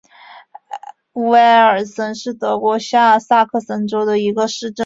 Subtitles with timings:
[1.13, 4.77] 乌埃尔森是德国下萨克森州的一个市镇。